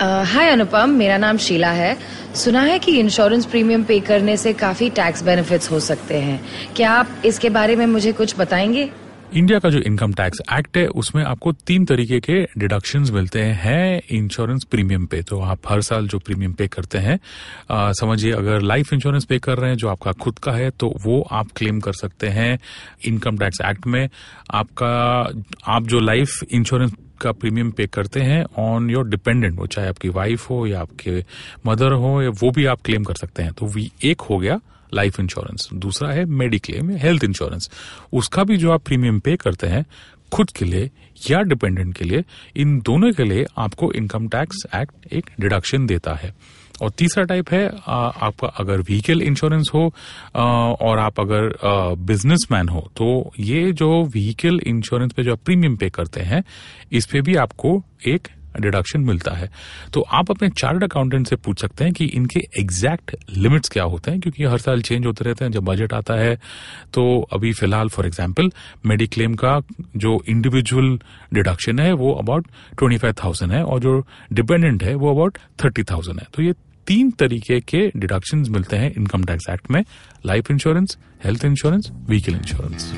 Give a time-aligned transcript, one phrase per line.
[0.00, 1.96] हाय अनुपम मेरा नाम शीला है।
[2.34, 6.40] सुना है कि इंश्योरेंस प्रीमियम पे करने से काफ़ी टैक्स बेनिफिट्स हो सकते हैं।
[6.76, 8.88] क्या आप इसके बारे में मुझे कुछ बताएँगे?
[9.34, 14.00] इंडिया का जो इनकम टैक्स एक्ट है, उसमें आपको तीन तरीके के डिडक्शन मिलते हैं
[14.10, 17.18] इंश्योरेंस प्रीमियम पे तो आप हर साल जो प्रीमियम पे करते हैं
[17.94, 21.20] समझिए अगर लाइफ इंश्योरेंस पे कर रहे हैं, जो आपका खुद का है तो वो
[21.32, 22.58] आप क्लेम कर सकते हैं
[23.06, 24.08] इनकम टैक्स एक्ट में।
[24.50, 24.92] आपका,
[25.66, 30.08] आप जो लाइफ इंश्योरेंस का प्रीमियम पे करते हैं ऑन योर डिपेंडेंट वो चाहे आपकी
[30.08, 31.24] वाइफ हो या आपके
[31.66, 34.60] मदर हो, या वो भी आप क्लेम कर सकते हैं। तो वी एक हो गया
[34.94, 37.70] लाइफ इंश्योरेंस दूसरा है मेडिक्लेम हेल्थ इंश्योरेंस
[38.12, 39.84] उसका भी जो आप प्रीमियम पे करते हैं,
[40.32, 40.90] खुद के लिए
[41.30, 42.24] या डिपेंडेंट के लिए,
[42.56, 46.34] इन दोनों के लिए आपको इनकम टैक्स एक्ट एक डिडक्शन देता है।
[46.82, 49.86] और तीसरा टाइप है आ, आपका अगर व्हीकल इंश्योरेंस हो
[50.36, 51.52] आ, और आप अगर
[52.06, 56.44] बिजनेसमैन हो तो ये जो व्हीकल इंश्योरेंस पे जो आप प्रीमियम पे करते हैं
[56.92, 58.28] इस पे भी आपको एक
[58.60, 59.48] डिडक्शन मिलता है।
[59.94, 64.10] तो आप अपने चार्ट अकाउंटेंट से पूछ सकते हैं कि इनके एग्जैक्ट लिमिट्स क्या होते
[64.10, 66.34] हैं क्योंकि हर साल चेंज होते रहते हैं जब बजट आता है
[66.94, 68.50] तो अभी फ़िलहाल फॉर एग्ज़ाम्पल
[68.86, 69.58] मेडिक्लेम का
[69.96, 70.98] जो इंडिविजुअल
[71.34, 72.46] डिडक्शन है वो अबाउट
[72.78, 74.00] ट्वेंटी फाइव थाउज़ेंड है और जो
[74.32, 76.54] डिपेंडेंट है वो अबाउट थर्टी थाउज़ेंड है। तो ये
[76.86, 79.82] तीन तरीके के डिडक्शंस मिलते हैं इनकम टैक्स एक्ट में
[80.26, 82.90] life insurance health insurance vehicle insurance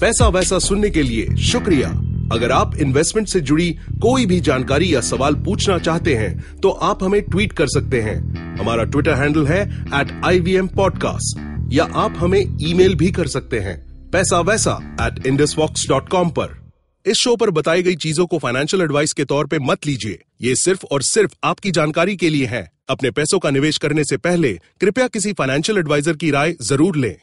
[0.00, 1.88] पैसा वैसा सुनने के लिए शुक्रिया।
[2.32, 3.70] अगर आप इन्वेस्टमेंट से जुड़ी
[4.02, 8.16] कोई भी जानकारी या सवाल पूछना चाहते हैं तो आप हमें ट्वीट कर सकते हैं।
[8.56, 9.62] हमारा ट्विटर हैंडल है
[9.94, 13.78] at I V M podcast या आप हमें ईमेल भी कर सकते हैं,
[14.10, 16.62] पैसा वैसा एट इंडस पर।
[17.06, 20.54] इस शो पर बताई गई चीज़ों को फाइनेंशियल एडवाइस के तौर पे मत लीजिए। ये
[20.54, 24.52] सिर्फ़ और सिर्फ़ आपकी जानकारी के लिए है। अपने पैसों का निवेश करने से पहले
[24.80, 27.16] कृपया किसी फाइनेंशियल एडवाइजर की राय ज़रूर लें।